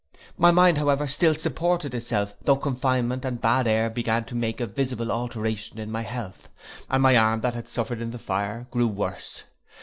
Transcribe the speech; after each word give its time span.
My 0.35 0.49
mind, 0.49 0.79
however, 0.79 1.07
still 1.07 1.35
supported 1.35 1.93
itself 1.93 2.33
though 2.41 2.55
confinement 2.55 3.23
and 3.23 3.39
bad 3.39 3.67
air 3.67 3.87
began 3.87 4.23
to 4.23 4.33
make 4.35 4.59
a 4.59 4.65
visible 4.65 5.11
alteration 5.11 5.77
in 5.77 5.91
my 5.91 6.01
health, 6.01 6.49
and 6.89 7.03
my 7.03 7.15
arm 7.15 7.41
that 7.41 7.53
had 7.53 7.69
suffered 7.69 8.01
in 8.01 8.09
the 8.09 8.17
fire, 8.17 8.65
grew 8.71 8.87
worse. 8.87 9.43